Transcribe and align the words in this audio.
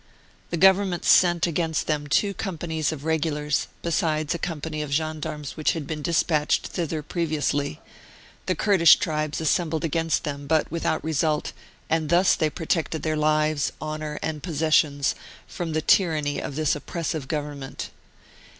The 0.49 0.57
Government 0.57 1.05
sent 1.05 1.45
against 1.45 1.85
them 1.85 2.07
two 2.07 2.33
companies 2.33 2.91
of 2.91 3.05
regulars, 3.05 3.67
besides 3.83 4.33
a 4.33 4.39
company 4.39 4.81
of 4.81 4.89
gen 4.89 5.21
darmes 5.21 5.51
which 5.55 5.73
had 5.73 5.85
been 5.85 6.01
despatched 6.01 6.65
thither 6.65 7.03
pre 7.03 7.27
viously; 7.27 7.77
the 8.47 8.55
Kurdish 8.55 8.95
tribes 8.95 9.39
assembled 9.39 9.83
against 9.83 10.23
them, 10.23 10.47
but 10.47 10.71
without 10.71 11.03
result, 11.03 11.53
and 11.87 12.09
thus 12.09 12.33
they 12.33 12.49
protected 12.49 13.03
their 13.03 13.15
lives, 13.15 13.71
honour, 13.79 14.17
and 14.23 14.41
possessions 14.41 15.13
from 15.45 15.73
the 15.73 15.83
tyranny 15.83 16.41
of 16.41 16.55
this 16.55 16.75
oppressive 16.75 17.27
Government. 17.27 17.91